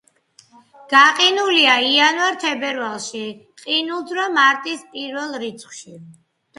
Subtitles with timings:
[0.93, 3.23] გაყინულია იანვარ-თებერვალში,
[3.67, 6.01] ყინულძვრაა მარტის პირველ ნახევარში.